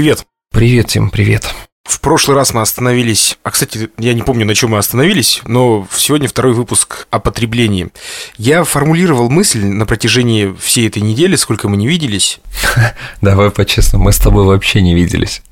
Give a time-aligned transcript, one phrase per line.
[0.00, 0.24] привет.
[0.50, 1.54] Привет, Тим, привет.
[1.84, 3.36] В прошлый раз мы остановились...
[3.42, 7.90] А, кстати, я не помню, на чем мы остановились, но сегодня второй выпуск о потреблении.
[8.38, 12.40] Я формулировал мысль на протяжении всей этой недели, сколько мы не виделись.
[13.20, 15.42] Давай по-честному, мы с тобой вообще не виделись.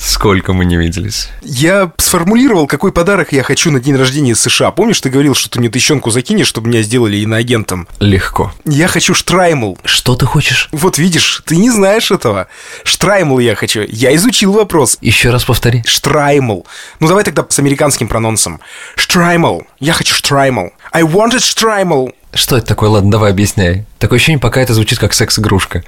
[0.00, 1.28] Сколько мы не виделись.
[1.42, 4.70] Я сформулировал, какой подарок я хочу на день рождения США.
[4.70, 7.86] Помнишь, ты говорил, что ты мне тыщенку закинешь, чтобы меня сделали иноагентом?
[7.98, 8.50] Легко.
[8.64, 9.76] Я хочу штраймл.
[9.84, 10.70] Что ты хочешь?
[10.72, 12.48] Вот видишь, ты не знаешь этого.
[12.82, 13.82] Штраймл я хочу.
[13.86, 14.96] Я изучил вопрос.
[15.02, 15.82] Еще раз повтори.
[15.86, 16.66] Штраймл.
[16.98, 18.60] Ну давай тогда с американским прононсом.
[18.96, 19.64] Штраймл.
[19.80, 20.72] Я хочу штраймл.
[20.92, 22.14] I wanted штраймл.
[22.32, 22.88] Что это такое?
[22.90, 23.86] Ладно, давай объясняй.
[23.98, 25.82] Такое ощущение, пока это звучит как секс-игрушка.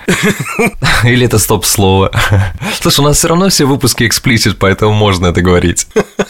[1.05, 2.10] Или это стоп-слово.
[2.80, 5.86] Слушай, у нас все равно все выпуски эксплисит, поэтому можно это говорить.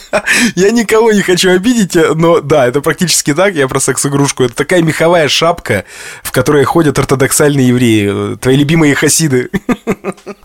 [0.55, 4.43] Я никого не хочу обидеть, но да, это практически так, я про секс-игрушку.
[4.43, 5.85] Это такая меховая шапка,
[6.21, 9.49] в которой ходят ортодоксальные евреи, твои любимые хасиды.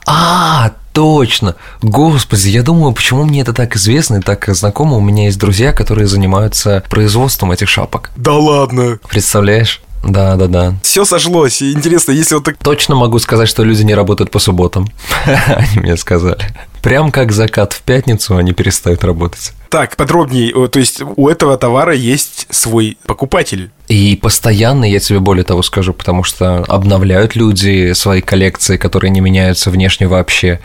[0.07, 1.55] А, точно.
[1.81, 4.97] Господи, я думаю, почему мне это так известно и так знакомо.
[4.97, 8.11] У меня есть друзья, которые занимаются производством этих шапок.
[8.17, 8.99] Да ладно.
[9.09, 9.81] Представляешь?
[10.03, 10.75] Да, да, да.
[10.83, 11.63] Все сошлось.
[11.63, 12.57] И интересно, если вот так...
[12.59, 14.89] Точно могу сказать, что люди не работают по субботам.
[15.25, 16.39] Они мне сказали.
[16.83, 19.53] Прям как закат в пятницу, они перестают работать.
[19.69, 20.69] Так, подробнее.
[20.69, 23.71] То есть у этого товара есть свой покупатель.
[23.89, 29.21] И постоянно, я тебе более того скажу, потому что обновляют люди свои коллекции, которые не
[29.21, 30.61] меняются внешне вообще.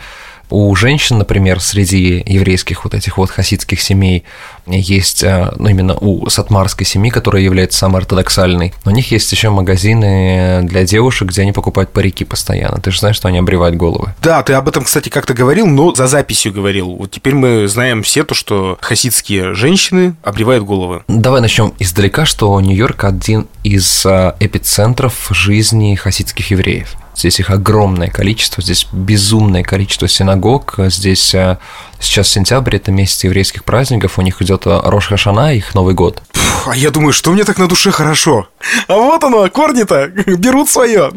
[0.50, 4.24] У женщин, например, среди еврейских вот этих вот хасидских семей
[4.66, 9.50] есть, э, ну, именно у сатмарской семьи, которая является самой ортодоксальной, у них есть еще
[9.50, 12.80] магазины для девушек, где они покупают парики постоянно.
[12.80, 14.14] Ты же знаешь, что они обревают головы.
[14.22, 16.96] Да, ты об этом, кстати, как-то говорил, но за записью говорил.
[16.96, 21.02] Вот теперь мы знаем все то, что хасидские женщины обревают головы.
[21.08, 26.94] Давай начнем издалека, что Нью-Йорк один из э, эпицентров жизни хасидских евреев.
[27.16, 31.58] Здесь их огромное количество, здесь безумное количество синагог, здесь э,
[32.04, 36.22] сейчас сентябрь, это месяц еврейских праздников, у них идет Рош Хашана, их Новый год.
[36.32, 38.48] Фу, а я думаю, что мне так на душе хорошо.
[38.88, 41.10] А вот оно, корни-то берут свое.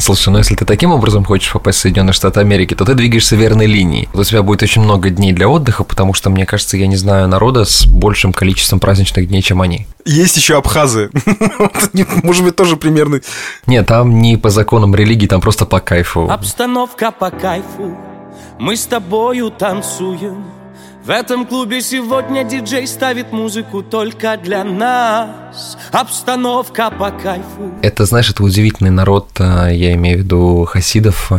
[0.00, 3.36] Слушай, ну если ты таким образом хочешь попасть в Соединенные Штаты Америки, то ты двигаешься
[3.36, 4.08] верной линией.
[4.14, 7.28] У тебя будет очень много дней для отдыха, потому что, мне кажется, я не знаю
[7.28, 9.86] народа с большим количеством праздничных дней, чем они.
[10.04, 11.10] Есть еще абхазы.
[12.22, 13.20] Может быть, тоже примерно.
[13.66, 16.30] Нет, там не по законам религии, там просто по кайфу.
[16.30, 17.96] Обстановка по кайфу,
[18.58, 20.44] мы с тобою танцуем.
[21.04, 25.76] В этом клубе сегодня диджей ставит музыку только для нас.
[25.92, 27.74] Обстановка по кайфу.
[27.82, 31.30] Это, знаешь, это удивительный народ, а, я имею в виду хасидов.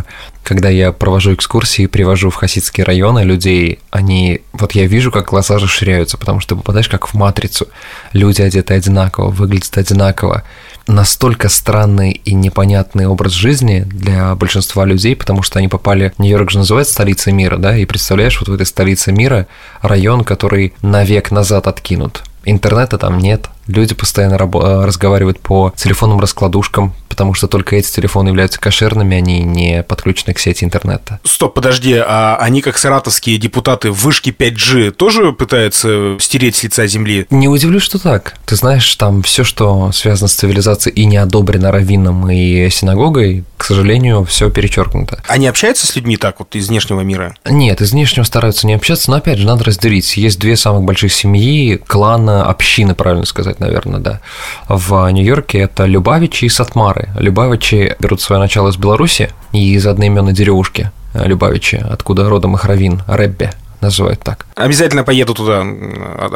[0.46, 4.42] Когда я провожу экскурсии, привожу в хасидские районы людей, они...
[4.52, 7.66] Вот я вижу, как глаза расширяются, потому что ты попадаешь как в матрицу.
[8.12, 10.44] Люди одеты одинаково, выглядят одинаково
[10.86, 16.12] настолько странный и непонятный образ жизни для большинства людей, потому что они попали...
[16.18, 19.48] Нью-Йорк же называется столицей мира, да, и представляешь, вот в этой столице мира
[19.82, 22.22] район, который на век назад откинут.
[22.46, 28.60] Интернета там нет, люди постоянно разговаривают по телефонным раскладушкам, потому что только эти телефоны являются
[28.60, 31.18] кошерными, они не подключены к сети интернета.
[31.24, 36.86] Стоп, подожди, а они, как саратовские депутаты в вышке 5G, тоже пытаются стереть с лица
[36.86, 37.26] земли?
[37.30, 38.36] Не удивлюсь, что так.
[38.44, 43.64] Ты знаешь, там все, что связано с цивилизацией и не одобрено раввином и синагогой, к
[43.64, 45.22] сожалению, все перечеркнуто.
[45.26, 47.34] Они общаются с людьми так вот из внешнего мира?
[47.44, 50.16] Нет, из внешнего стараются не общаться, но опять же, надо разделить.
[50.16, 54.20] Есть две самых больших семьи, клана, общины, правильно сказать, наверное, да.
[54.68, 57.08] В Нью-Йорке это Любавичи и Сатмары.
[57.16, 63.02] Любавичи берут свое начало из Беларуси и из одноименной деревушки Любавичи, откуда родом их равин,
[63.08, 64.46] Реббе называют так.
[64.54, 65.64] Обязательно поеду туда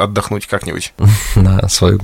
[0.03, 0.93] отдохнуть как-нибудь.
[1.37, 2.01] На свою...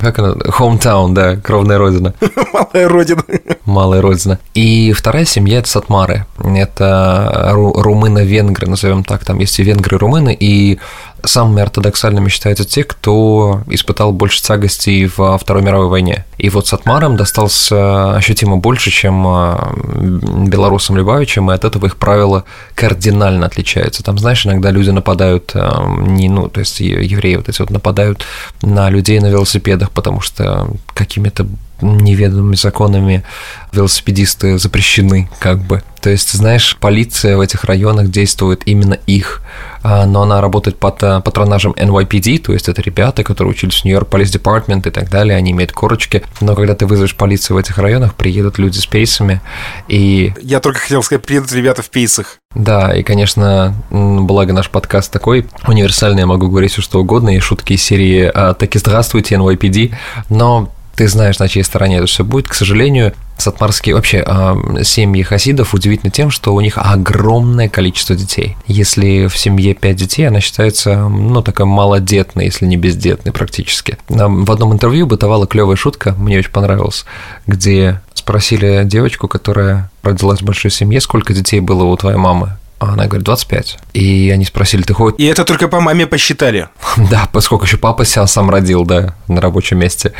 [0.00, 0.32] Как она?
[0.32, 2.14] Hometown, да, кровная родина.
[2.52, 3.24] Малая родина.
[3.64, 4.38] Малая родина.
[4.54, 6.26] И вторая семья– это Сатмары.
[6.38, 9.24] Это румыно-венгры, назовем так.
[9.24, 10.78] Там есть и венгры, и румыны, и
[11.24, 16.24] самыми ортодоксальными считаются те, кто испытал больше тягостей во Второй мировой войне.
[16.38, 21.96] И вот с Атмаром достался ощутимо больше, чем а, белорусам Любавичам, и от этого их
[21.96, 22.44] правила
[22.74, 24.02] кардинально отличаются.
[24.02, 28.24] Там, знаешь, иногда люди нападают, а, не, ну, то есть евреи вот эти вот нападают
[28.62, 31.46] на людей на велосипедах, потому что какими-то
[31.80, 33.24] неведомыми законами
[33.72, 35.82] велосипедисты запрещены, как бы.
[36.00, 39.42] То есть, знаешь, полиция в этих районах действует именно их,
[39.82, 43.84] а, но она работает под э, патронажем NYPD, то есть это ребята, которые учились в
[43.84, 47.58] Нью-Йорк Police Department и так далее, они имеют корочки, но когда ты вызовешь полицию в
[47.58, 49.40] этих районах, приедут люди с пейсами,
[49.88, 50.32] и...
[50.40, 52.38] Я только хотел сказать, приедут ребята в пейсах.
[52.54, 57.40] Да, и, конечно, благо наш подкаст такой универсальный, я могу говорить все что угодно, и
[57.40, 59.94] шутки из серии «А, «Таки здравствуйте, NYPD»,
[60.30, 62.48] но ты знаешь, на чьей стороне это все будет.
[62.48, 68.56] К сожалению, Сатмарские вообще э, семьи хасидов удивительны тем, что у них огромное количество детей.
[68.66, 73.96] Если в семье пять детей, она считается, ну, такая малодетной, если не бездетной практически.
[74.08, 77.04] В одном интервью бытовала клевая шутка, мне очень понравилась,
[77.46, 82.56] где спросили девочку, которая родилась в большой семье, сколько детей было у твоей мамы.
[82.78, 83.78] А она говорит, 25.
[83.94, 85.18] И они спросили, ты хоть...
[85.18, 86.68] И это только по маме посчитали.
[87.10, 90.12] да, поскольку еще папа себя сам родил, да, на рабочем месте.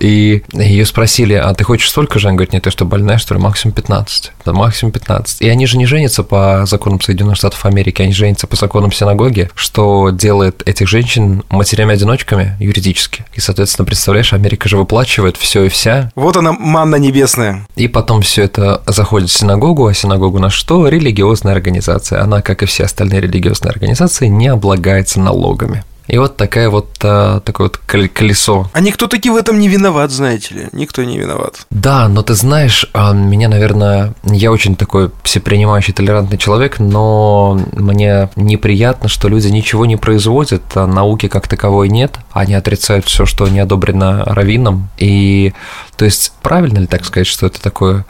[0.00, 2.28] И ее спросили, а ты хочешь столько же?
[2.28, 3.40] Она говорит, нет, ты что, больная, что ли?
[3.40, 4.32] Максимум 15.
[4.44, 5.42] Да, максимум 15.
[5.42, 9.50] И они же не женятся по законам Соединенных Штатов Америки, они женятся по законам синагоги,
[9.54, 13.26] что делает этих женщин матерями-одиночками юридически.
[13.34, 16.10] И, соответственно, представляешь, Америка же выплачивает все и вся.
[16.14, 17.66] Вот она, манна небесная.
[17.76, 20.88] И потом все это заходит в синагогу, а синагогу на что?
[20.88, 25.84] Религиозная организация организация, она, как и все остальные религиозные организации, не облагается налогами.
[26.08, 28.70] И вот такая вот а, такое вот колесо.
[28.72, 30.68] А никто таки в этом не виноват, знаете ли.
[30.72, 31.66] Никто не виноват.
[31.70, 38.28] Да, но ты знаешь, а, меня, наверное, я очень такой всепринимающий, толерантный человек, но мне
[38.36, 43.48] неприятно, что люди ничего не производят, а науки как таковой нет, они отрицают все, что
[43.48, 44.88] не одобрено раввином.
[44.98, 45.54] И
[45.96, 48.04] то есть правильно ли так сказать, что это такое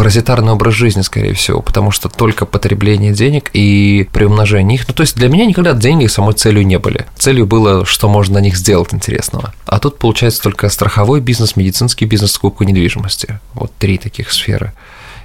[0.00, 4.88] паразитарный образ жизни, скорее всего, потому что только потребление денег и приумножение их.
[4.88, 7.04] Ну, то есть для меня никогда деньги самой целью не были.
[7.18, 9.52] Целью было, что можно на них сделать интересного.
[9.66, 13.40] А тут получается только страховой бизнес, медицинский бизнес, скупка недвижимости.
[13.52, 14.72] Вот три таких сферы.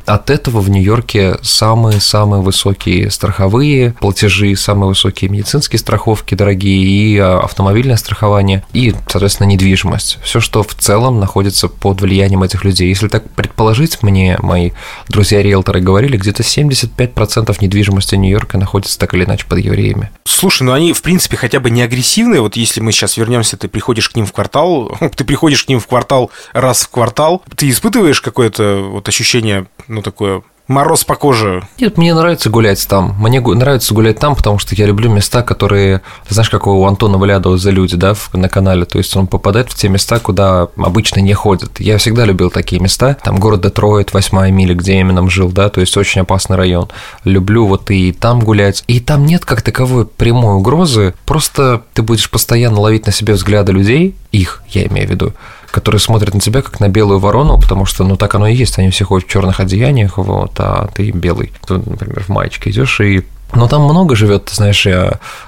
[0.05, 7.39] От этого в Нью-Йорке самые-самые высокие страховые платежи, самые высокие медицинские страховки дорогие и а,
[7.39, 10.19] автомобильное страхование, и, соответственно, недвижимость.
[10.21, 12.87] Все, что в целом находится под влиянием этих людей.
[12.87, 14.71] Если так предположить, мне мои
[15.09, 20.11] друзья-риэлторы говорили, где-то 75% недвижимости Нью-Йорка находится так или иначе под евреями.
[20.25, 22.41] Слушай, ну они, в принципе, хотя бы не агрессивные.
[22.41, 25.79] Вот если мы сейчас вернемся, ты приходишь к ним в квартал, ты приходишь к ним
[25.79, 29.65] в квартал раз в квартал, ты испытываешь какое-то вот ощущение
[29.95, 31.68] ну, такое мороз по коже.
[31.80, 33.15] Нет, мне нравится гулять там.
[33.19, 37.57] Мне нравится гулять там, потому что я люблю места, которые, знаешь, как у Антона Валядова
[37.57, 38.86] за люди, да, на канале.
[38.86, 41.80] То есть он попадает в те места, куда обычно не ходят.
[41.80, 43.18] Я всегда любил такие места.
[43.24, 46.89] Там город Детройт, восьмая миля, где Эмином жил, да, то есть очень опасный район.
[47.24, 48.83] Люблю вот и там гулять.
[48.88, 53.71] И там нет как таковой прямой угрозы, просто ты будешь постоянно ловить на себе взгляды
[53.71, 55.33] людей, их, я имею в виду,
[55.75, 58.80] которые смотрят на тебя как на белую ворону, потому что, ну, так оно и есть,
[58.80, 61.51] они все ходят в черных одеяниях, вот, а ты белый.
[61.68, 64.88] Ты, например, в маечке идешь и но там много живет, знаешь,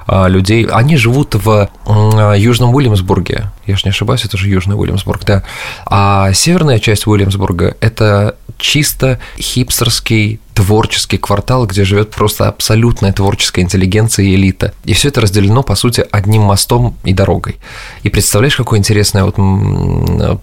[0.08, 0.66] людей.
[0.66, 1.70] Они живут в
[2.36, 3.52] Южном Уильямсбурге.
[3.66, 5.44] Я же не ошибаюсь, это же Южный Уильямсбург, да.
[5.86, 14.25] А северная часть Уильямсбурга– это чисто хипстерский творческий квартал, где живет просто абсолютная творческая интеллигенция
[14.25, 14.74] и элита.
[14.86, 17.57] И все это разделено, по сути, одним мостом и дорогой.
[18.01, 19.36] И представляешь, какое интересное вот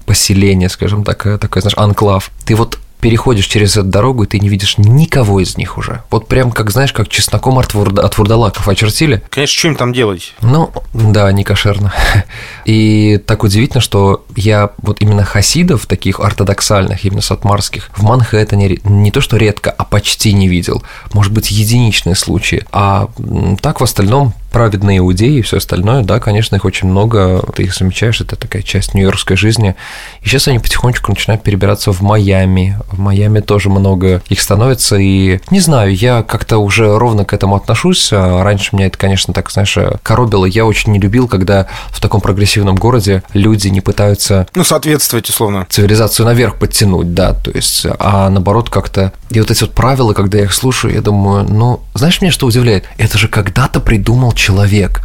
[0.06, 2.30] поселение, скажем так, э, такое, знаешь, анклав.
[2.44, 6.02] Ты вот переходишь через эту дорогу, и ты не видишь никого из них уже.
[6.10, 9.22] Вот прям, как знаешь, как чесноком от, вурда, от вурдалаков очертили.
[9.28, 10.32] Конечно, что им там делать?
[10.40, 11.92] Ну, да, не кошерно.
[12.64, 19.10] И так удивительно, что я вот именно хасидов, таких ортодоксальных, именно сатмарских, в Манхэттене не
[19.10, 20.82] то что редко, а почти не видел.
[21.12, 22.64] Может быть, единичные случаи.
[22.72, 23.10] А
[23.60, 27.74] так в остальном праведные иудеи и все остальное, да, конечно, их очень много, ты их
[27.74, 29.74] замечаешь, это такая часть нью-йоркской жизни.
[30.22, 32.78] И сейчас они потихонечку начинают перебираться в Майами.
[32.92, 37.56] В Майами тоже много их становится, и не знаю, я как-то уже ровно к этому
[37.56, 38.10] отношусь.
[38.12, 40.44] А раньше меня это, конечно, так, знаешь, коробило.
[40.44, 44.46] Я очень не любил, когда в таком прогрессивном городе люди не пытаются...
[44.54, 45.66] Ну, соответствовать, условно.
[45.68, 49.12] Цивилизацию наверх подтянуть, да, то есть, а наоборот как-то...
[49.30, 52.46] И вот эти вот правила, когда я их слушаю, я думаю, ну, знаешь, меня что
[52.46, 52.84] удивляет?
[52.98, 54.43] Это же когда-то придумал человек.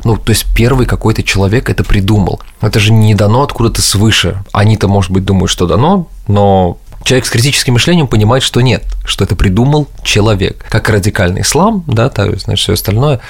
[0.03, 2.41] Ну, то есть первый какой-то человек это придумал.
[2.61, 4.43] Это же не дано откуда-то свыше.
[4.51, 9.23] Они-то, может быть, думают, что дано, но Человек с критическим мышлением понимает, что нет, что
[9.23, 10.65] это придумал человек.
[10.69, 13.21] Как радикальный ислам, да, есть, значит, все остальное.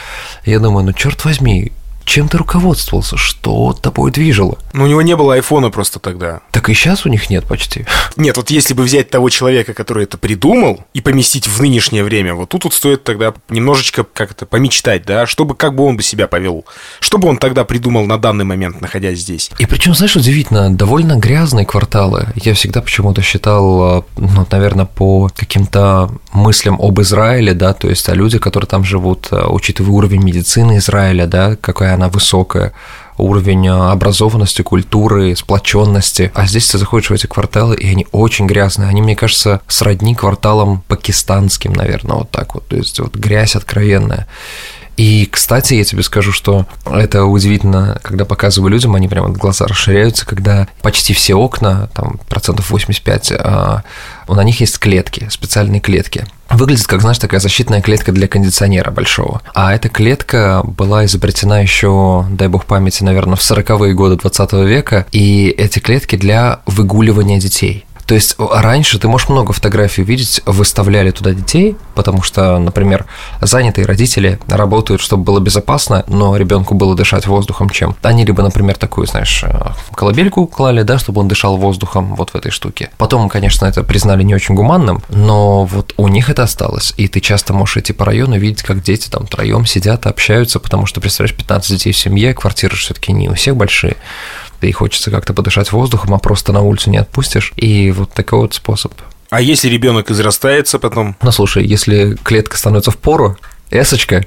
[0.44, 1.72] Я думаю, ну, черт возьми,
[2.10, 3.18] чем ты руководствовался?
[3.18, 4.58] Что тобой движило?
[4.74, 6.42] Ну, у него не было айфона просто тогда.
[6.52, 7.86] Так и сейчас у них нет почти.
[8.16, 12.34] Нет, вот если бы взять того человека, который это придумал, и поместить в нынешнее время,
[12.34, 16.04] вот тут вот стоит тогда немножечко как то помечтать, да, чтобы как бы он бы
[16.04, 16.66] себя повел,
[17.00, 19.52] что бы он тогда придумал на данный момент, находясь здесь.
[19.60, 22.30] И причем, знаешь, удивительно, довольно грязные кварталы.
[22.36, 28.10] Я всегда почему-то считал, а, ну, наверное, по каким-то мыслям об Израиле, да, то есть
[28.10, 32.74] о людях, которые там живут, а, учитывая уровень медицины Израиля, да, какая она высокая,
[33.18, 36.32] уровень а, образованности, культуры, сплоченности.
[36.34, 38.90] А здесь ты заходишь в эти кварталы, и они очень грязные.
[38.90, 42.68] Они, мне кажется, сродни кварталам пакистанским, наверное, вот так вот.
[42.68, 44.28] То есть вот грязь откровенная.
[45.00, 50.26] И, кстати, я тебе скажу, что это удивительно, когда показываю людям, они прямо глаза расширяются,
[50.26, 53.84] когда почти все окна, там процентов 85, а,
[54.28, 56.26] на них есть клетки, специальные клетки.
[56.50, 59.42] Выглядит как, знаешь, такая защитная клетка для кондиционера большого.
[59.54, 65.06] А эта клетка была изобретена еще, дай бог памяти, наверное, в 40-е годы 20 века,
[65.14, 67.86] и эти клетки для выгуливания детей.
[68.10, 73.06] То есть раньше ты можешь много фотографий видеть, выставляли туда детей, потому что, например,
[73.40, 77.96] занятые родители работают, чтобы было безопасно, но ребенку было дышать воздухом чем.
[78.02, 82.36] Они либо, например, такую, знаешь, э, колыбельку клали, да, чтобы он дышал воздухом вот в
[82.36, 82.90] этой штуке.
[82.98, 86.96] Потом, конечно, это признали не очень гуманным, но вот у них это осталось.
[86.98, 90.88] И ты часто можешь идти по району видеть, как дети там троем сидят, общаются, потому
[90.88, 93.98] что, представляешь, 15 детей в семье, квартиры все-таки не у всех большие
[94.68, 97.54] и хочется как-то подышать воздухом, а просто на улицу не отпустишь.
[97.56, 98.94] И вот такой вот способ.
[99.30, 101.16] А если ребенок израстается потом?
[101.22, 103.38] Ну, слушай, если клетка становится в пору,
[103.70, 104.26] эсочка,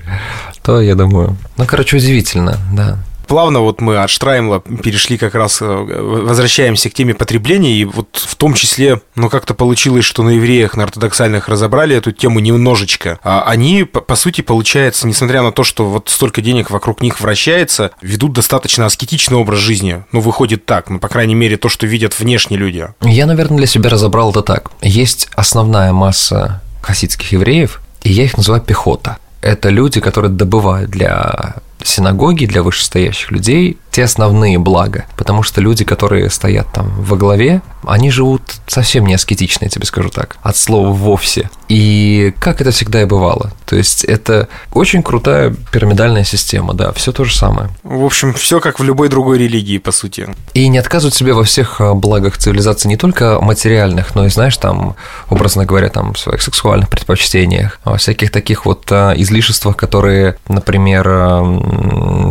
[0.63, 5.61] то я думаю, ну, короче, удивительно, да плавно вот мы от Штраймла перешли как раз,
[5.61, 10.31] э, возвращаемся к теме потребления, и вот в том числе, ну, как-то получилось, что на
[10.31, 13.19] евреях, на ортодоксальных разобрали эту тему немножечко.
[13.23, 17.21] А они, по, по сути, получается, несмотря на то, что вот столько денег вокруг них
[17.21, 20.05] вращается, ведут достаточно аскетичный образ жизни.
[20.13, 22.89] Ну, выходит так, ну, по крайней мере, то, что видят внешние люди.
[23.03, 24.71] Я, наверное, для себя разобрал это так.
[24.81, 29.19] Есть основная масса хасидских евреев, и я их называю пехота.
[29.41, 35.85] Это люди, которые добывают для синагоги для вышестоящих людей те основные блага, потому что люди,
[35.85, 40.57] которые стоят там во главе, они живут совсем не аскетично, я тебе скажу так, от
[40.57, 41.51] слова вовсе.
[41.69, 43.53] И как это всегда и бывало.
[43.67, 47.71] То есть это очень крутая пирамидальная система, да, все то же самое.
[47.83, 50.29] В общем, все как в любой другой религии, по сути.
[50.55, 54.57] И не отказывают себе во всех а, благах цивилизации не только материальных, но и, знаешь,
[54.57, 54.97] там,
[55.29, 61.03] образно говоря, там, в своих сексуальных предпочтениях, во всяких таких вот а, излишествах, которые, например,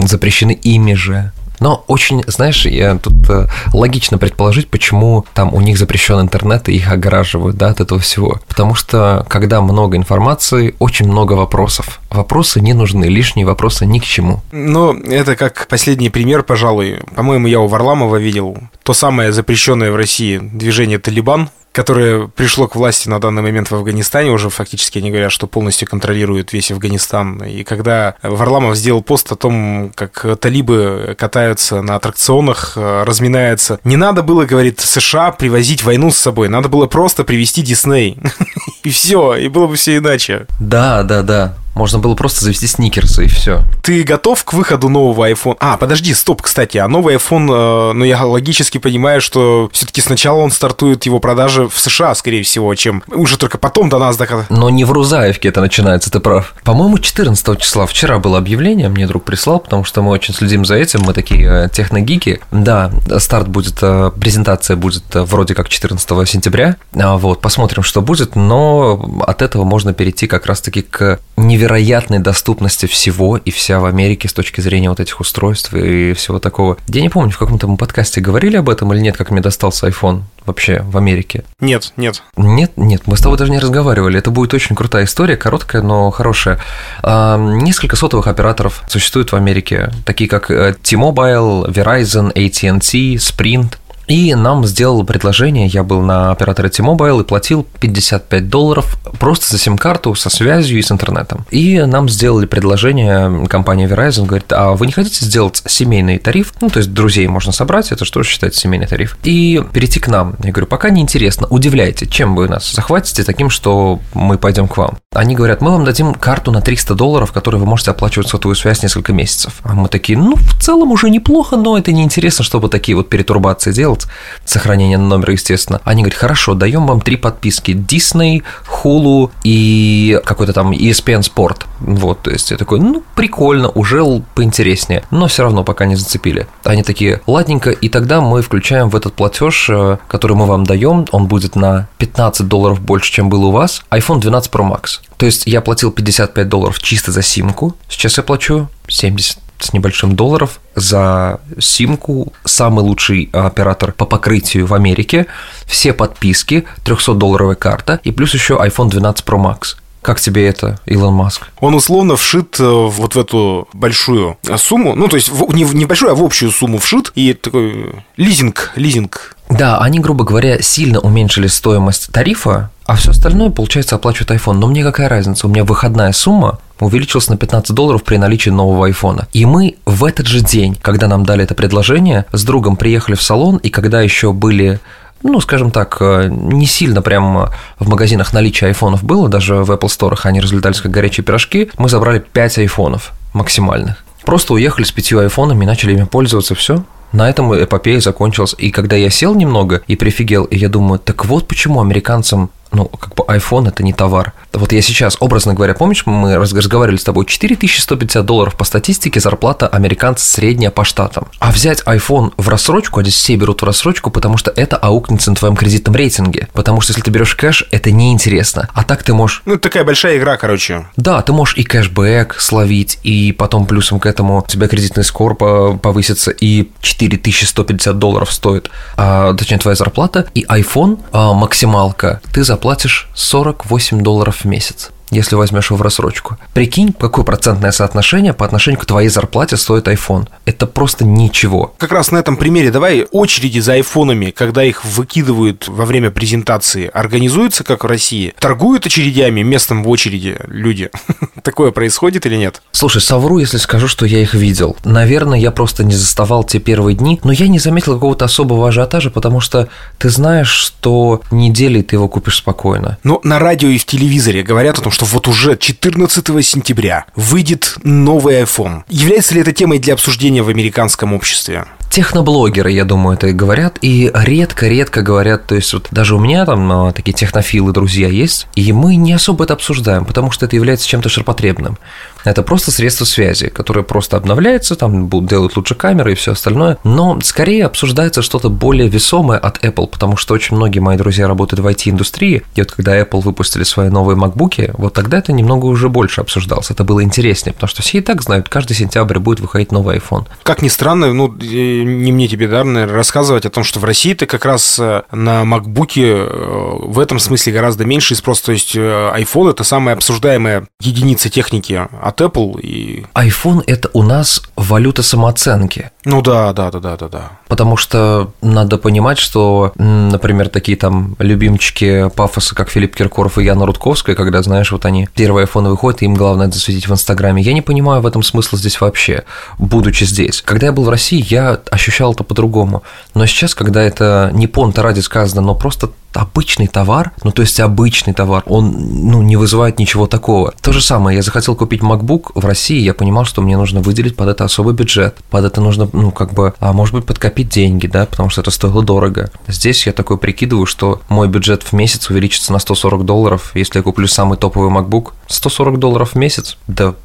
[0.08, 1.32] запрещены ими же.
[1.62, 6.76] Но очень, знаешь, я тут э, логично предположить, почему там у них запрещен интернет и
[6.76, 8.42] их огораживают, да, от этого всего.
[8.48, 12.02] Потому что, когда много информации, очень много вопросов.
[12.10, 14.42] Вопросы не нужны, лишние вопросы ни к чему.
[14.52, 17.00] Ну, это как последний пример, пожалуй.
[17.16, 22.76] По-моему, я у Варламова видел то самое запрещенное в России движение «Талибан», которое пришло к
[22.76, 27.44] власти на данный момент в Афганистане, уже фактически они говорят, что полностью контролируют весь Афганистан.
[27.44, 34.24] И когда Варламов сделал пост о том, как талибы катаются на аттракционах, разминаются, не надо
[34.24, 38.18] было, говорит, США привозить войну с собой, надо было просто привести Дисней.
[38.84, 40.48] И все, и было бы все иначе.
[40.60, 41.58] Да, да, да.
[41.74, 43.64] Можно было просто завести сникерсы и все.
[43.82, 45.56] Ты готов к выходу нового iPhone?
[45.60, 50.40] А, подожди, стоп, кстати, а новый iPhone, э, ну я логически понимаю, что все-таки сначала
[50.40, 54.50] он стартует его продажи в США, скорее всего, чем уже только потом до нас доходит.
[54.50, 56.54] Но не в Рузаевке это начинается, ты прав.
[56.64, 60.76] По-моему, 14 числа, вчера было объявление, мне друг прислал, потому что мы очень следим за
[60.76, 62.42] этим, мы такие э, техногики.
[62.52, 68.02] Да, старт будет, э, презентация будет э, вроде как 14 сентября, а вот, посмотрим, что
[68.02, 73.86] будет, но от этого можно перейти как раз-таки к невероятной доступности всего и вся в
[73.86, 76.78] Америке с точки зрения вот этих устройств и всего такого.
[76.88, 79.88] Я не помню, в каком-то мы подкасте говорили об этом или нет, как мне достался
[79.88, 81.44] iPhone вообще в Америке.
[81.60, 82.24] Нет, нет.
[82.36, 84.18] Нет, нет, мы с тобой даже не разговаривали.
[84.18, 86.60] Это будет очень крутая история, короткая, но хорошая.
[87.04, 93.78] А, несколько сотовых операторов существует в Америке, такие как э, T-Mobile, Verizon, AT&T, Sprint.
[94.12, 99.58] И нам сделал предложение, я был на операторе T-Mobile и платил 55 долларов просто за
[99.58, 101.46] сим-карту со связью и с интернетом.
[101.50, 106.54] И нам сделали предложение, компания Verizon говорит, а вы не хотите сделать семейный тариф?
[106.60, 109.18] Ну, то есть друзей можно собрать, это что считается семейный тариф?
[109.24, 110.36] И перейти к нам.
[110.44, 114.76] Я говорю, пока не интересно, удивляйте, чем вы нас захватите таким, что мы пойдем к
[114.76, 114.98] вам.
[115.14, 118.84] Они говорят, мы вам дадим карту на 300 долларов, которую вы можете оплачивать сотовую связь
[118.84, 119.62] несколько месяцев.
[119.64, 123.72] А мы такие, ну, в целом уже неплохо, но это неинтересно, чтобы такие вот перетурбации
[123.72, 124.08] делать делать,
[124.46, 125.82] сохранение номера, естественно.
[125.84, 127.72] Они говорят, хорошо, даем вам три подписки.
[127.72, 128.44] Disney,
[128.84, 131.66] Hulu и какой-то там ESPN Sport.
[131.80, 134.02] Вот, то есть я такой, ну, прикольно, уже
[134.36, 136.48] поинтереснее, но все равно пока не зацепили.
[136.64, 141.06] Они такие, ладненько, и тогда мы включаем в этот платеж, э, который мы вам даем,
[141.12, 145.00] он будет на 15 долларов больше, чем был у вас, iPhone 12 Pro Max.
[145.18, 150.16] То есть я платил 55 долларов чисто за симку, сейчас я плачу 70 с небольшим
[150.16, 155.28] долларов за симку, самый лучший оператор по покрытию в Америке,
[155.66, 159.76] все подписки, 300-долларовая карта и плюс еще iPhone 12 Pro Max.
[160.02, 161.48] Как тебе это, Илон Маск?
[161.60, 166.12] Он условно вшит э, вот в эту большую сумму, ну, то есть не в небольшую,
[166.12, 169.36] а в общую сумму вшит, и такой лизинг, лизинг.
[169.50, 174.54] Да, они, грубо говоря, сильно уменьшили стоимость тарифа, а все остальное, получается, оплачивает iPhone.
[174.54, 175.46] Но мне какая разница?
[175.46, 179.28] У меня выходная сумма увеличился на 15 долларов при наличии нового айфона.
[179.34, 183.22] И мы в этот же день, когда нам дали это предложение, с другом приехали в
[183.22, 184.80] салон, и когда еще были
[185.24, 189.88] ну, скажем так, э, не сильно прям в магазинах наличие айфонов было, даже в Apple
[189.88, 194.04] Store они разлетались как горячие пирожки, мы забрали 5 айфонов максимальных.
[194.26, 196.84] Просто уехали с пятью айфонами и начали ими пользоваться, все.
[197.12, 198.56] На этом эпопея закончилась.
[198.58, 203.16] И когда я сел немного и прифигел, я думаю, так вот почему американцам ну, как
[203.16, 204.34] бы iPhone это не товар.
[204.54, 209.68] Вот я сейчас, образно говоря, помнишь, мы разговаривали с тобой, 4150 долларов по статистике зарплата
[209.68, 211.28] американца средняя по штатам.
[211.40, 215.32] А взять iPhone в рассрочку, а здесь все берут в рассрочку, потому что это аукнется
[215.32, 216.48] на твоем кредитном рейтинге.
[216.54, 218.70] Потому что если ты берешь кэш, это неинтересно.
[218.74, 219.42] А так ты можешь...
[219.46, 220.88] Ну, такая большая игра, короче.
[220.96, 225.36] Да, ты можешь и кэшбэк словить, и потом плюсом к этому у тебя кредитный скор
[225.36, 232.58] повысится, и 4150 долларов стоит, а, точнее, твоя зарплата, и iPhone а, максималка, ты за
[232.62, 236.38] заплатишь 48 долларов в месяц если возьмешь его в рассрочку.
[236.54, 240.28] Прикинь, какое процентное соотношение по отношению к твоей зарплате стоит iPhone.
[240.46, 241.76] Это просто ничего.
[241.78, 246.90] Как раз на этом примере давай очереди за айфонами, когда их выкидывают во время презентации,
[246.94, 248.34] организуются, как в России?
[248.40, 250.90] Торгуют очередями, местом в очереди люди?
[251.44, 252.62] Такое происходит или нет?
[252.72, 254.76] Слушай, совру, если скажу, что я их видел.
[254.84, 259.10] Наверное, я просто не заставал те первые дни, но я не заметил какого-то особого ажиотажа,
[259.10, 262.98] потому что ты знаешь, что недели ты его купишь спокойно.
[263.04, 267.06] Но на радио и в телевизоре говорят о том, что что вот уже 14 сентября
[267.16, 268.84] выйдет новый iPhone.
[268.88, 271.66] Является ли это темой для обсуждения в американском обществе?
[271.90, 276.72] Техноблогеры, я думаю, это говорят, и редко-редко говорят, то есть вот даже у меня там
[276.72, 280.88] а, такие технофилы друзья есть, и мы не особо это обсуждаем, потому что это является
[280.88, 281.78] чем-то ширпотребным.
[282.24, 287.20] Это просто средство связи, которое просто обновляется, там делать лучше камеры и все остальное, но
[287.22, 291.68] скорее обсуждается что-то более весомое от Apple, потому что очень многие мои друзья работают в
[291.68, 296.22] IT-индустрии, и вот когда Apple выпустили свои новые MacBook, вот тогда это немного уже больше
[296.22, 299.98] обсуждалось, это было интереснее, потому что все и так знают, каждый сентябрь будет выходить новый
[299.98, 300.28] iPhone.
[300.44, 304.26] Как ни странно, ну, не мне тебе, да, рассказывать о том, что в России ты
[304.26, 308.42] как раз э, на MacBook э, в этом смысле гораздо меньше спрос.
[308.42, 312.60] То есть э, iPhone это самая обсуждаемая единица техники от Apple.
[312.62, 313.06] И...
[313.16, 315.92] iPhone это у нас валюта самооценки.
[316.06, 317.32] Ну да, да, да, да, да, да.
[317.48, 323.66] Потому что надо понимать, что, например, такие там любимчики пафоса, как Филипп Киркоров и Яна
[323.66, 327.42] Рудковская, когда, знаешь, вот они первые айфоны выходят, и им главное это засветить в Инстаграме.
[327.42, 329.24] Я не понимаю в этом смысла здесь вообще,
[329.58, 330.42] будучи здесь.
[330.42, 332.84] Когда я был в России, я ощущал это по-другому.
[333.14, 337.60] Но сейчас, когда это не понта ради сказано, но просто обычный товар, ну то есть
[337.60, 340.54] обычный товар, он ну, не вызывает ничего такого.
[340.62, 344.16] То же самое, я захотел купить MacBook в России, я понимал, что мне нужно выделить
[344.16, 347.88] под это особый бюджет, под это нужно, ну как бы, а может быть подкопить деньги,
[347.88, 349.32] да, потому что это стоило дорого.
[349.48, 353.84] Здесь я такой прикидываю, что мой бюджет в месяц увеличится на 140 долларов, если я
[353.84, 356.96] куплю самый топовый MacBook, 140 долларов в месяц, да,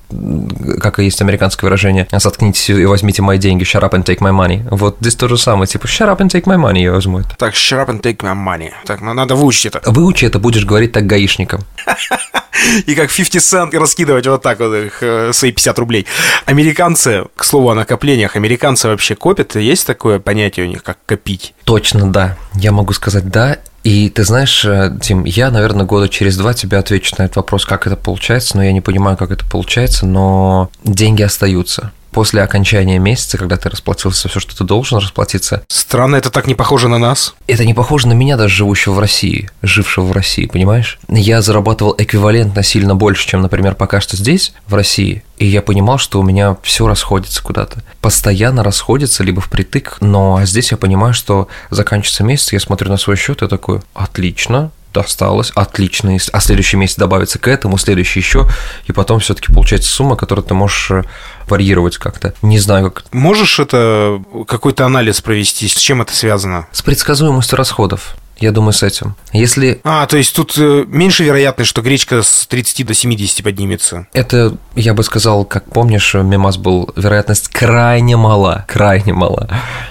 [0.80, 4.36] как и есть американское выражение, заткнитесь и возьмите мои деньги, shut up and take my
[4.36, 4.66] money.
[4.70, 7.36] Вот здесь то же самое, типа, shut up and take my money, я возьму это.
[7.38, 8.70] Так, shut up and take my money.
[8.84, 9.80] Так, надо выучить это.
[9.90, 11.60] Выучи это, будешь говорить так гаишникам.
[12.86, 16.06] И как 50 цент раскидывать вот так вот их, э, свои 50 рублей.
[16.44, 19.56] Американцы, к слову о накоплениях, американцы вообще копят?
[19.56, 21.54] Есть такое понятие у них, как копить?
[21.64, 22.36] Точно, да.
[22.54, 23.58] Я могу сказать да.
[23.84, 27.64] И ты знаешь, э, Тим, я, наверное, года через два тебе отвечу на этот вопрос,
[27.64, 32.98] как это получается, но я не понимаю, как это получается, но деньги остаются после окончания
[32.98, 35.62] месяца, когда ты расплатился все, что ты должен расплатиться.
[35.68, 37.34] Странно, это так не похоже на нас.
[37.46, 40.98] Это не похоже на меня, даже живущего в России, жившего в России, понимаешь?
[41.10, 45.98] Я зарабатывал эквивалентно сильно больше, чем, например, пока что здесь, в России, и я понимал,
[45.98, 47.82] что у меня все расходится куда-то.
[48.00, 53.16] Постоянно расходится, либо впритык, но здесь я понимаю, что заканчивается месяц, я смотрю на свой
[53.16, 58.48] счет и такой, отлично, осталось, отлично, а следующий месяц добавится к этому, следующий еще,
[58.86, 61.02] и потом все-таки получается сумма, которую ты можешь э,
[61.48, 62.34] варьировать как-то.
[62.42, 63.12] Не знаю, как.
[63.12, 65.68] Можешь это какой-то анализ провести?
[65.68, 66.66] С чем это связано?
[66.72, 68.16] С предсказуемостью расходов.
[68.38, 69.14] Я думаю, с этим.
[69.32, 69.80] Если...
[69.82, 74.06] А, то есть тут э, меньше вероятность, что гречка с 30 до 70 поднимется.
[74.12, 79.48] Это, я бы сказал, как помнишь, мемас был, вероятность крайне мала, крайне мала.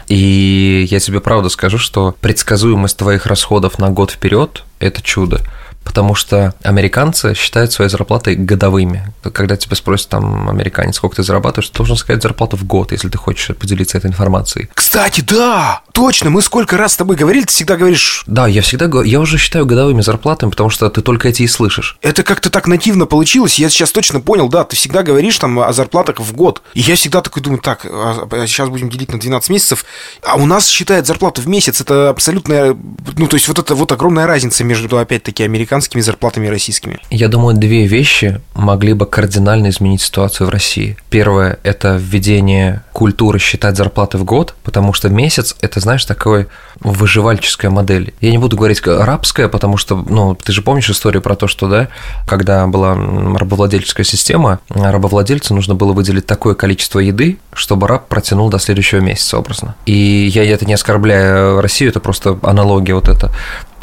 [0.08, 5.42] И я тебе правда скажу, что предсказуемость твоих расходов на год вперед– это чудо
[5.86, 9.14] потому что американцы считают свои зарплаты годовыми.
[9.32, 13.08] Когда тебя спросят там американец, сколько ты зарабатываешь, ты должен сказать зарплату в год, если
[13.08, 14.68] ты хочешь поделиться этой информацией.
[14.74, 18.24] Кстати, да, точно, мы сколько раз с тобой говорили, ты всегда говоришь...
[18.28, 21.48] Да, я всегда говорю, я уже считаю годовыми зарплатами, потому что ты только эти и
[21.48, 21.98] слышишь.
[22.02, 25.72] Это как-то так нативно получилось, я сейчас точно понял, да, ты всегда говоришь там о
[25.72, 26.62] зарплатах в год.
[26.74, 29.86] И я всегда такой думаю, так, а, а сейчас будем делить на 12 месяцев,
[30.24, 32.76] а у нас считает зарплату в месяц, это абсолютная,
[33.16, 35.44] ну, то есть вот это вот огромная разница между, опять-таки,
[35.76, 37.00] американскими зарплатами российскими.
[37.10, 40.98] Я думаю, две вещи могли бы кардинально изменить ситуацию в России.
[41.10, 46.48] Первое– это введение культуры считать зарплаты в год, потому что месяц– это, знаешь, такой
[46.80, 48.14] выживальческая модель.
[48.22, 51.68] Я не буду говорить рабская, потому что, ну, ты же помнишь историю про то, что,
[51.68, 51.90] да,
[52.26, 58.60] когда была рабовладельческая система, рабовладельцу нужно было выделить такое количество еды, чтобы раб протянул до
[58.60, 59.76] следующего месяца образно.
[59.86, 63.32] И я это не оскорбляю Россию, это просто аналогия вот это.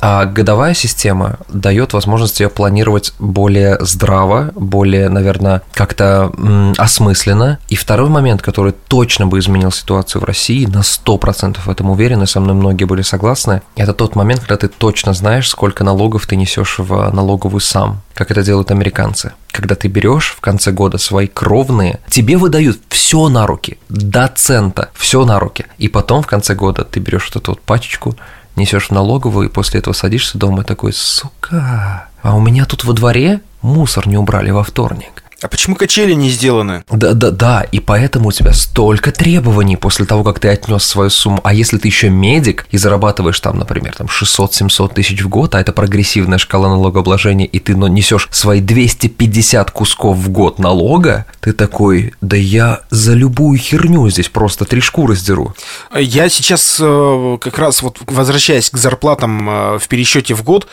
[0.05, 6.33] А годовая система дает возможность ее планировать более здраво, более, наверное, как-то
[6.77, 7.61] осмысленно.
[7.69, 12.27] И второй момент, который точно бы изменил ситуацию в России, на 100% в этом уверены,
[12.27, 16.35] со мной многие были согласны, это тот момент, когда ты точно знаешь, сколько налогов ты
[16.35, 19.35] несешь в налоговую сам, как это делают американцы.
[19.53, 24.91] Когда ты берешь в конце года свои кровные, тебе выдают все на руки, до цента,
[24.95, 25.67] все на руки.
[25.79, 28.17] И потом в конце года ты берешь вот эту вот пачечку,
[28.57, 32.85] несешь в налоговую, и после этого садишься дома и такой, сука, а у меня тут
[32.85, 35.22] во дворе мусор не убрали во вторник.
[35.43, 36.85] А почему качели не сделаны?
[36.89, 41.11] Да, да, да, и поэтому у тебя столько требований после того, как ты отнес свою
[41.11, 41.41] сумму.
[41.43, 45.61] А если ты еще медик и зарабатываешь там, например, там 600-700 тысяч в год, а
[45.61, 52.15] это прогрессивная шкала налогообложения, и ты несешь свои 250 кусков в год налога, ты такой,
[52.21, 55.55] да я за любую херню здесь просто три шкуры сдеру.
[55.95, 60.69] Я сейчас э, как раз вот возвращаясь к зарплатам э, в пересчете в год,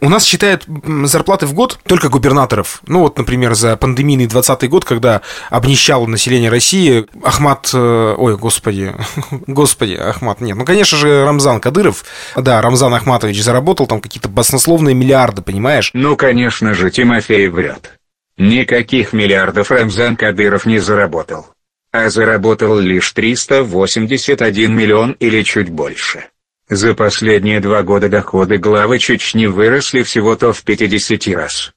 [0.00, 0.64] у нас считают
[1.04, 2.82] зарплаты в год только губернаторов.
[2.86, 7.70] Ну вот, например, за пандемийный 20 год, когда обнищало население России, Ахмат...
[7.74, 8.94] Э, ой, господи,
[9.46, 10.56] господи, Ахмат, нет.
[10.56, 12.04] Ну, конечно же, Рамзан Кадыров,
[12.36, 15.90] да, Рамзан Ахматович заработал там какие-то баснословные миллиарды, понимаешь?
[15.94, 17.98] Ну, конечно же, Тимофей врет.
[18.36, 21.46] Никаких миллиардов Рамзан Кадыров не заработал.
[21.92, 26.26] А заработал лишь 381 миллион или чуть больше.
[26.70, 31.72] За последние два года доходы главы Чечни выросли всего-то в 50 раз.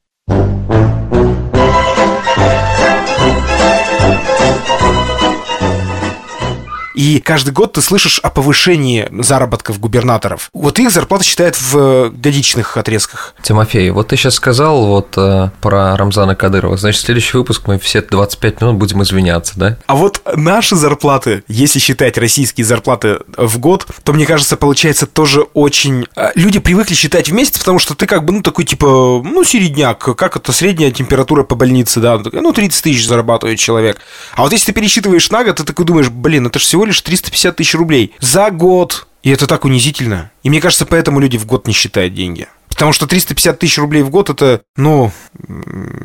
[6.93, 10.49] И каждый год ты слышишь о повышении заработков губернаторов.
[10.53, 13.35] Вот их зарплата считают в э, годичных отрезках.
[13.41, 16.77] Тимофей, вот ты сейчас сказал вот э, про Рамзана Кадырова.
[16.77, 19.77] Значит, следующий выпуск мы все 25 минут будем извиняться, да?
[19.87, 25.41] А вот наши зарплаты, если считать российские зарплаты в год, то, мне кажется, получается тоже
[25.53, 26.07] очень...
[26.15, 29.43] Э, люди привыкли считать в месяц, потому что ты как бы, ну, такой, типа, ну,
[29.43, 33.97] середняк, как это средняя температура по больнице, да, ну, 30 тысяч зарабатывает человек.
[34.35, 36.87] А вот если ты пересчитываешь на год, ты такой думаешь, блин, это же всего всего
[36.87, 39.07] лишь 350 тысяч рублей за год.
[39.21, 40.31] И это так унизительно.
[40.43, 42.47] И мне кажется, поэтому люди в год не считают деньги.
[42.83, 45.09] Потому что 350 тысяч рублей в год это, ну,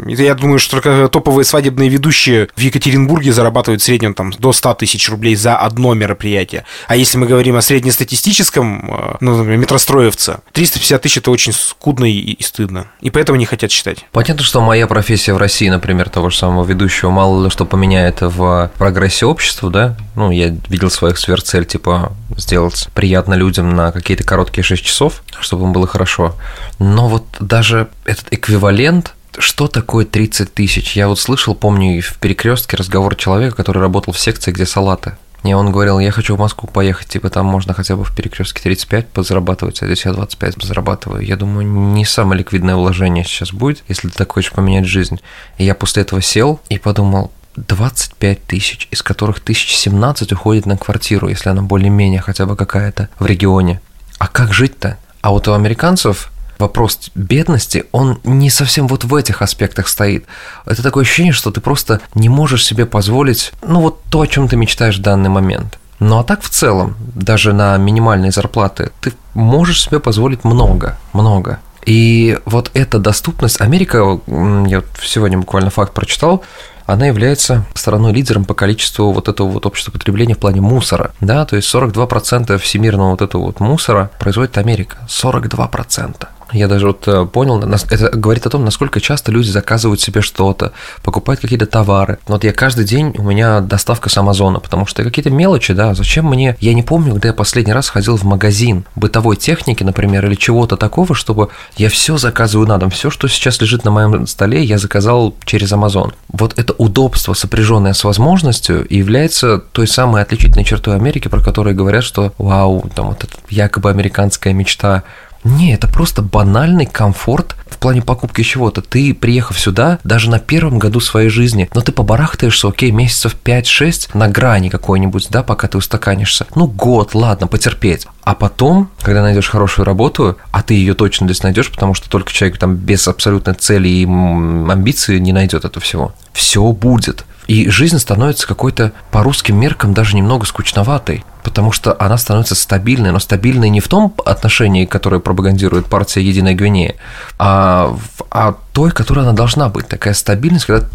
[0.07, 4.53] это я думаю, что только топовые свадебные ведущие в Екатеринбурге зарабатывают в среднем там до
[4.53, 6.65] 100 тысяч рублей за одно мероприятие.
[6.87, 12.05] А если мы говорим о среднестатистическом, э, ну, например, метростроевца, 350 тысяч это очень скудно
[12.05, 12.87] и, и стыдно.
[13.01, 14.07] И поэтому не хотят считать.
[14.13, 18.19] Понятно, что моя профессия в России, например, того же самого ведущего, мало ли что поменяет
[18.21, 19.97] в прогрессе общества, да?
[20.15, 25.65] Ну, я видел своих сверхцель, типа, сделать приятно людям на какие-то короткие 6 часов, чтобы
[25.65, 26.37] им было хорошо.
[26.79, 30.97] Но вот даже этот эквивалент что такое 30 тысяч?
[30.97, 35.17] Я вот слышал, помню, в перекрестке разговор человека, который работал в секции, где салаты.
[35.45, 38.61] И он говорил, я хочу в Москву поехать, типа там можно хотя бы в перекрестке
[38.61, 41.25] 35 подзарабатывать, а здесь я 25 зарабатываю.
[41.25, 45.21] Я думаю, не самое ликвидное вложение сейчас будет, если ты так хочешь поменять жизнь.
[45.59, 51.29] И я после этого сел и подумал, 25 тысяч, из которых 1017 уходит на квартиру,
[51.29, 53.81] если она более-менее хотя бы какая-то в регионе.
[54.19, 54.97] А как жить-то?
[55.23, 60.27] А вот у американцев вопрос бедности, он не совсем вот в этих аспектах стоит.
[60.67, 64.49] Это такое ощущение, что ты просто не можешь себе позволить, ну вот то, о чем
[64.49, 65.79] ты мечтаешь в данный момент.
[66.01, 71.59] Ну а так в целом, даже на минимальные зарплаты, ты можешь себе позволить много, много.
[71.87, 76.45] И вот эта доступность, Америка, я сегодня буквально факт прочитал,
[76.87, 81.57] она является страной-лидером по количеству вот этого вот общества потребления в плане мусора, да, то
[81.57, 86.29] есть 42% всемирного вот этого вот мусора производит Америка, 42%.
[86.53, 90.73] Я даже вот э, понял, это говорит о том, насколько часто люди заказывают себе что-то,
[91.03, 92.19] покупают какие-то товары.
[92.27, 96.27] Вот я каждый день, у меня доставка с Амазона, потому что какие-то мелочи, да, зачем
[96.27, 96.57] мне...
[96.61, 100.77] Я не помню, когда я последний раз ходил в магазин бытовой техники, например, или чего-то
[100.77, 102.91] такого, чтобы я все заказываю на дом.
[102.91, 106.13] Все, что сейчас лежит на моем столе, я заказал через Амазон.
[106.29, 112.05] Вот это удобство, сопряженное с возможностью, является той самой отличительной чертой Америки, про которую говорят,
[112.05, 115.03] что вау, там вот эта якобы американская мечта
[115.45, 118.83] не, это просто банальный комфорт в плане покупки чего-то.
[118.83, 124.11] Ты, приехав сюда, даже на первом году своей жизни, но ты побарахтаешься, окей, месяцев 5-6
[124.15, 126.47] на грани какой-нибудь, да, пока ты устаканишься.
[126.55, 128.07] Ну, год, ладно, потерпеть.
[128.29, 132.31] А потом, когда найдешь хорошую работу, а ты ее точно здесь найдешь, потому что только
[132.31, 136.13] человек там без абсолютной цели и амбиции не найдет этого всего.
[136.35, 137.25] Все будет.
[137.47, 143.11] И жизнь становится какой-то по русским меркам даже немного скучноватой потому что она становится стабильной,
[143.11, 146.97] но стабильной не в том отношении, которое пропагандирует партия «Единая Гвинея»,
[147.39, 147.97] а,
[148.31, 149.89] а той, которой она должна быть.
[149.89, 150.87] Такая стабильность, когда...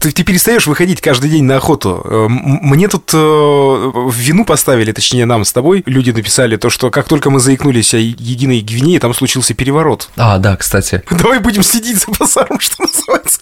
[0.00, 2.02] Ты, ты перестаешь выходить каждый день на охоту.
[2.04, 7.06] Э, мне тут э, вину поставили, точнее нам с тобой, люди написали то, что как
[7.06, 10.08] только мы заикнулись о «Единой Гвинее», там случился переворот.
[10.16, 11.04] А, да, кстати.
[11.10, 13.38] Давай будем следить за базаром, что называется.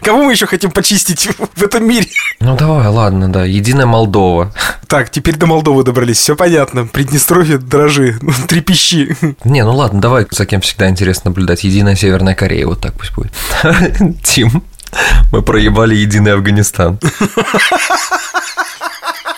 [0.00, 2.06] Кого мы еще хотим почистить в этом мире?
[2.38, 4.52] Ну давай, ладно, да, «Единая Молдова».
[4.86, 6.86] Так, теперь до Молдовы добрались, все понятно.
[6.86, 9.16] Приднестровье, дрожи, трепещи.
[9.42, 11.64] Не, ну ладно, давай, за кем всегда интересно наблюдать.
[11.64, 13.25] Единая Северная Корея, вот так пусть будет.
[14.22, 14.62] Тим,
[15.32, 16.98] мы проебали единый Афганистан.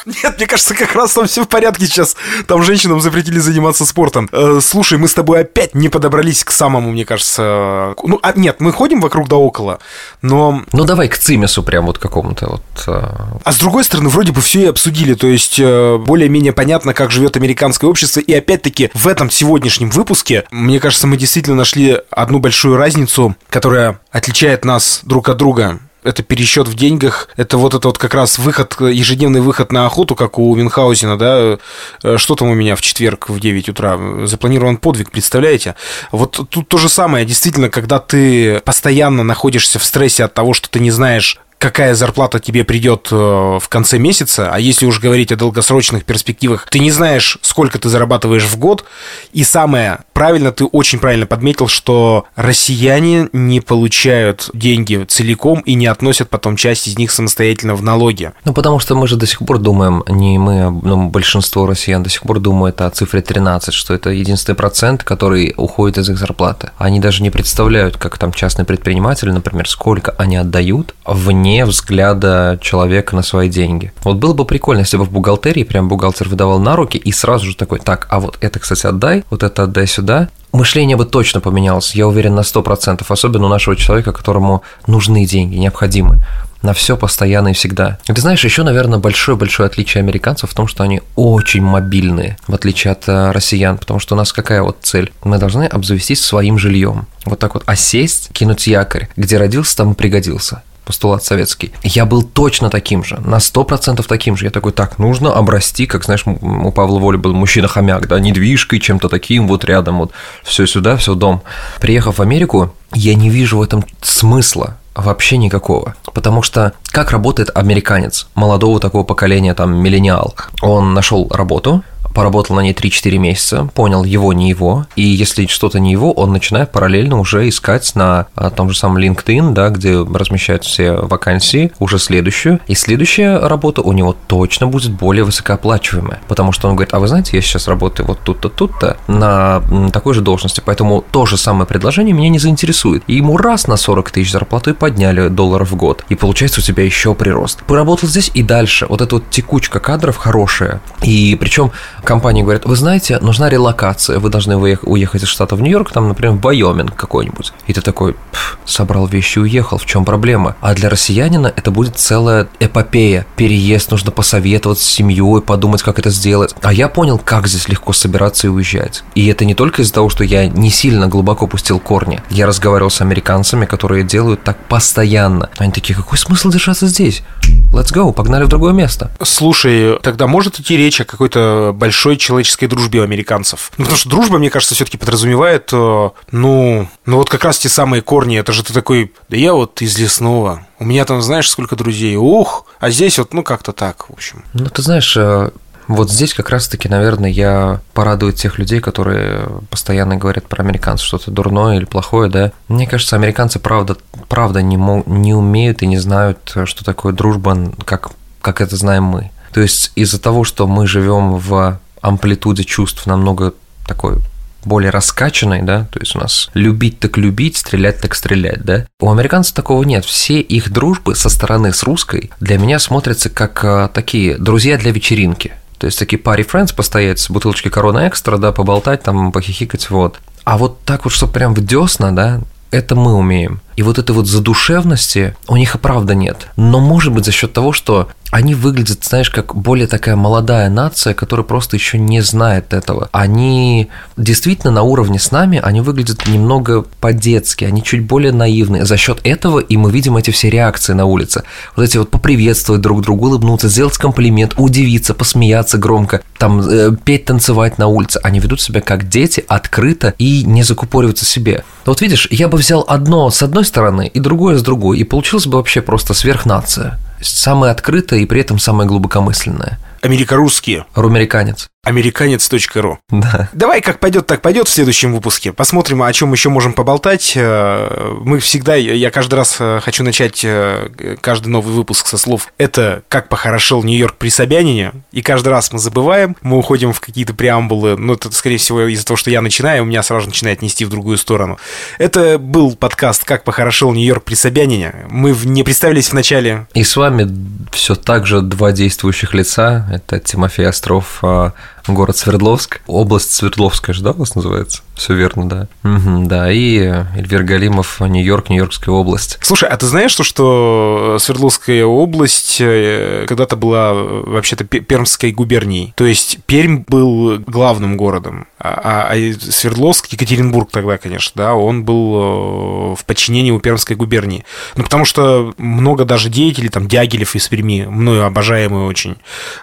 [0.06, 2.16] Нет, мне кажется, как раз там все в порядке сейчас.
[2.46, 4.28] Там женщинам запретили заниматься спортом.
[4.32, 7.94] Э, слушай, мы с тобой опять не подобрались к самому, мне кажется.
[8.02, 9.78] Ну, а, нет, мы ходим вокруг да около,
[10.22, 10.62] но.
[10.72, 12.62] Ну давай к цимесу прям вот какому-то вот.
[12.86, 13.38] Э...
[13.44, 15.14] А с другой стороны, вроде бы все и обсудили.
[15.14, 18.20] То есть э, более-менее понятно, как живет американское общество.
[18.20, 24.00] И опять-таки в этом сегодняшнем выпуске, мне кажется, мы действительно нашли одну большую разницу, которая
[24.10, 28.38] отличает нас друг от друга это пересчет в деньгах, это вот это вот как раз
[28.38, 31.58] выход, ежедневный выход на охоту, как у Мюнхгаузена, да,
[32.02, 35.74] э, что там у меня в четверг в 9 утра, запланирован подвиг, представляете?
[36.12, 40.68] Вот тут то же самое, действительно, когда ты постоянно находишься в стрессе от того, что
[40.68, 45.32] ты не знаешь, какая зарплата тебе придет э, в конце месяца, а если уж говорить
[45.32, 48.84] о долгосрочных перспективах, ты не знаешь, сколько ты зарабатываешь в год,
[49.32, 55.86] и самое правильно, ты очень правильно подметил, что россияне не получают деньги целиком и не
[55.86, 58.32] относят потом часть из них самостоятельно в налоги.
[58.44, 62.10] Ну, потому что мы же до сих пор думаем, не мы, но большинство россиян до
[62.10, 66.70] сих пор думают о цифре 13, что это единственный процент, который уходит из их зарплаты.
[66.78, 72.58] Они даже не представляют, как там частные предприниматели, например, сколько они отдают вне вне взгляда
[72.60, 73.90] человека на свои деньги.
[74.04, 77.46] Вот было бы прикольно, если бы в бухгалтерии прям бухгалтер выдавал на руки и сразу
[77.46, 81.40] же такой, так, а вот это, кстати, отдай, вот это отдай сюда, мышление бы точно
[81.40, 86.20] поменялось, я уверен на 100%, особенно у нашего человека, которому нужны деньги, необходимы
[86.60, 87.98] на все постоянно и всегда.
[88.04, 92.92] Ты знаешь, еще, наверное, большое-большое отличие американцев в том, что они очень мобильные, в отличие
[92.92, 95.12] от э, россиян, потому что у нас какая вот цель?
[95.22, 97.06] Мы должны обзавестись своим жильем.
[97.24, 99.08] Вот так вот осесть, кинуть якорь.
[99.16, 101.70] Где родился, там и пригодился постулат советский.
[101.82, 104.46] Я был точно таким же, на 100% таким же.
[104.46, 109.10] Я такой, так, нужно обрасти, как, знаешь, у Павла Воли был мужчина-хомяк, да, недвижкой, чем-то
[109.10, 111.42] таким вот рядом, вот все сюда, все дом.
[111.78, 115.94] Приехав в Америку, я не вижу в этом смысла вообще никакого.
[116.14, 120.34] Потому что как работает американец молодого такого поколения, там, миллениал?
[120.62, 121.84] Он нашел работу,
[122.18, 126.32] поработал на ней 3-4 месяца, понял, его не его, и если что-то не его, он
[126.32, 131.70] начинает параллельно уже искать на а, том же самом LinkedIn, да, где размещаются все вакансии,
[131.78, 136.92] уже следующую, и следующая работа у него точно будет более высокооплачиваемая, потому что он говорит,
[136.92, 141.24] а вы знаете, я сейчас работаю вот тут-то, тут-то на такой же должности, поэтому то
[141.24, 143.04] же самое предложение меня не заинтересует.
[143.06, 146.64] И ему раз на 40 тысяч зарплату и подняли долларов в год, и получается у
[146.64, 147.62] тебя еще прирост.
[147.62, 151.70] Поработал здесь и дальше, вот эта вот текучка кадров хорошая, и причем
[152.08, 156.36] компании говорят, вы знаете, нужна релокация, вы должны уехать из штата в Нью-Йорк, там, например,
[156.36, 157.52] в Байоминг какой-нибудь.
[157.66, 158.16] И ты такой,
[158.64, 160.56] собрал вещи и уехал, в чем проблема?
[160.62, 163.26] А для россиянина это будет целая эпопея.
[163.36, 166.54] Переезд, нужно посоветоваться с семьей, подумать, как это сделать.
[166.62, 169.04] А я понял, как здесь легко собираться и уезжать.
[169.14, 172.22] И это не только из-за того, что я не сильно глубоко пустил корни.
[172.30, 175.50] Я разговаривал с американцами, которые делают так постоянно.
[175.58, 177.22] Они такие, какой смысл держаться здесь?
[177.70, 179.10] Let's go, погнали в другое место.
[179.22, 183.72] Слушай, тогда может идти речь о какой-то большой большой человеческой дружбе у американцев.
[183.76, 187.68] Ну, потому что дружба, мне кажется, все-таки подразумевает, э, ну, ну вот как раз те
[187.68, 188.38] самые корни.
[188.38, 190.64] Это же ты такой, да я вот из лесного.
[190.78, 192.14] У меня там, знаешь, сколько друзей.
[192.14, 194.44] Ух, а здесь вот, ну, как-то так, в общем.
[194.54, 195.50] Ну, ты знаешь, э,
[195.88, 201.32] Вот здесь как раз-таки, наверное, я порадую тех людей, которые постоянно говорят про американцев что-то
[201.32, 202.52] дурное или плохое, да.
[202.68, 203.96] Мне кажется, американцы правда,
[204.28, 209.30] правда не, не умеют и не знают, что такое дружба, как, как это знаем мы.
[209.52, 213.54] То есть из-за того, что мы живем в амплитуде чувств намного
[213.86, 214.18] такой
[214.64, 218.86] более раскачанной, да, то есть у нас любить так любить, стрелять так стрелять, да.
[219.00, 220.04] У американцев такого нет.
[220.04, 224.90] Все их дружбы со стороны с русской для меня смотрятся как а, такие друзья для
[224.90, 225.52] вечеринки.
[225.78, 230.18] То есть такие пари friends постоять с бутылочкой корона экстра, да, поболтать, там, похихикать, вот.
[230.44, 233.60] А вот так вот, что прям в десна, да, это мы умеем.
[233.78, 236.48] И вот этой вот задушевности у них и правда нет.
[236.56, 241.14] Но может быть за счет того, что они выглядят, знаешь, как более такая молодая нация,
[241.14, 243.08] которая просто еще не знает этого.
[243.12, 248.84] Они действительно на уровне с нами, они выглядят немного по-детски, они чуть более наивные.
[248.84, 251.44] За счет этого и мы видим эти все реакции на улице.
[251.74, 257.24] Вот эти вот поприветствовать друг друга, улыбнуться, сделать комплимент, удивиться, посмеяться громко, там э, петь,
[257.24, 258.20] танцевать на улице.
[258.22, 261.64] Они ведут себя как дети, открыто и не закупориваются себе.
[261.86, 265.46] Вот видишь, я бы взял одно с одной стороны и другое с другой, и получилось
[265.46, 266.98] бы вообще просто сверхнация.
[267.20, 269.78] Самая открытая и при этом самая глубокомысленная.
[270.02, 270.86] Америкорусские.
[270.94, 271.68] Румериканец.
[271.88, 272.98] Американец.ру.
[273.08, 273.48] Да.
[273.54, 275.54] Давай, как пойдет, так пойдет в следующем выпуске.
[275.54, 277.32] Посмотрим, о чем еще можем поболтать.
[277.34, 282.52] Э, мы всегда, я каждый раз э, хочу начать э, каждый новый выпуск со слов
[282.58, 284.92] «Это как похорошел Нью-Йорк при Собянине».
[285.12, 287.96] И каждый раз мы забываем, мы уходим в какие-то преамбулы.
[287.96, 290.90] Ну, это, скорее всего, из-за того, что я начинаю, у меня сразу начинает нести в
[290.90, 291.58] другую сторону.
[291.96, 295.06] Это был подкаст «Как похорошел Нью-Йорк при Собянине».
[295.08, 296.66] Мы не представились в начале.
[296.74, 297.26] И с вами
[297.72, 299.88] все так же два действующих лица.
[299.90, 301.52] Это Тимофей Остров, а,
[301.94, 302.80] город Свердловск.
[302.86, 304.82] Область Свердловская же, да, у вас называется?
[304.94, 305.68] Все верно, да.
[305.84, 306.78] Угу, да, и
[307.16, 309.38] Эльвир Галимов, Нью-Йорк, Нью-Йоркская область.
[309.42, 315.94] Слушай, а ты знаешь, что, что Свердловская область э, когда-то была э, вообще-то Пермской губернией?
[315.96, 321.84] То есть Пермь был главным городом, а, а, а Свердловск, Екатеринбург тогда, конечно, да, он
[321.84, 324.44] был э, в подчинении у Пермской губернии.
[324.76, 329.16] Ну, потому что много даже деятелей, там, Дягилев из Перми, мною обожаемый очень,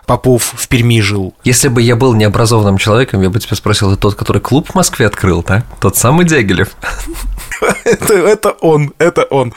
[0.06, 1.34] Попов в Перми жил.
[1.44, 4.76] Если бы я был необразованным человеком, я бы тебя спросил, это тот, который клуб в
[4.76, 5.64] Москве открыл, да?
[5.80, 6.70] Тот самый Дягилев.
[7.84, 9.54] это, это он, это он.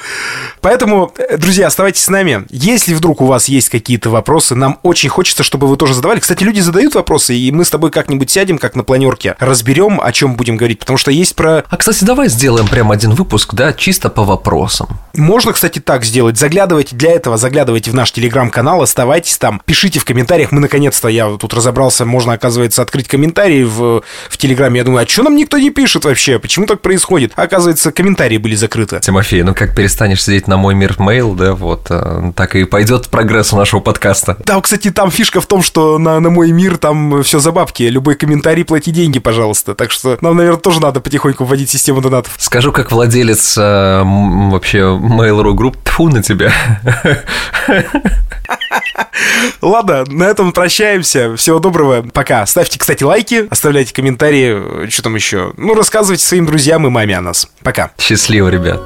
[0.60, 2.44] Поэтому, друзья, оставайтесь с нами.
[2.50, 6.20] Если вдруг у вас есть какие-то вопросы, нам очень хочется, чтобы вы тоже задавали.
[6.20, 10.12] Кстати, люди задают вопросы, и мы с тобой как-нибудь сядем, как на планерке, разберем, о
[10.12, 11.64] чем будем говорить, потому что есть про...
[11.68, 14.88] А, кстати, давай сделаем прям один выпуск, да, чисто по вопросам.
[15.14, 16.38] Можно, кстати, так сделать.
[16.38, 20.52] Заглядывайте для этого, заглядывайте в наш телеграм-канал, оставайтесь там, пишите в комментариях.
[20.52, 22.47] Мы, наконец-то, я тут разобрался, можно, оказывается,
[22.82, 24.78] открыть комментарии в, в телеграме.
[24.78, 26.38] Я думаю, а что нам никто не пишет вообще?
[26.38, 27.32] Почему так происходит?
[27.36, 29.00] Оказывается, комментарии были закрыты.
[29.00, 33.08] Тимофей, ну как перестанешь сидеть на мой мир мейл, да, вот э, так и пойдет
[33.08, 34.36] прогресс у нашего подкаста.
[34.44, 37.82] Да, кстати, там фишка в том, что на, на мой мир там все за бабки.
[37.82, 39.74] Любой комментарий плати деньги, пожалуйста.
[39.74, 42.34] Так что нам, наверное, тоже надо потихоньку вводить систему донатов.
[42.38, 46.52] Скажу, как владелец э, вообще Mail.ru групп, тьфу на тебя.
[49.62, 51.36] Ладно, на этом прощаемся.
[51.36, 52.02] Всего доброго.
[52.12, 52.44] Пока.
[52.46, 54.88] Ставьте, кстати, лайки, оставляйте комментарии.
[54.88, 55.52] Что там еще?
[55.56, 57.48] Ну, рассказывайте своим друзьям и маме о нас.
[57.62, 57.90] Пока.
[57.98, 58.80] Счастливо, ребят.